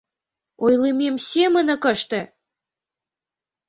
—Ойлымем 0.65 1.15
семынак 1.29 1.83
ыште! 1.93 2.21